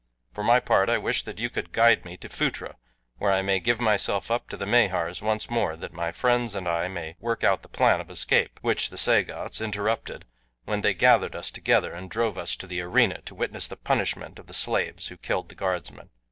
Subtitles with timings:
[0.33, 2.77] For my part I wish that you could guide me to Phutra
[3.19, 6.67] where I may give myself up to the Mahars once more that my friends and
[6.67, 10.25] I may work out the plan of escape which the Sagoths interrupted
[10.65, 14.39] when they gathered us together and drove us to the arena to witness the punishment
[14.39, 16.09] of the slaves who killed the guardsman.